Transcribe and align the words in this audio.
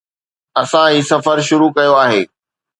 اسان 0.61 0.85
هي 0.93 1.01
سفر 1.11 1.37
شروع 1.49 1.69
ڪيو 1.77 1.93
آهي 2.03 2.21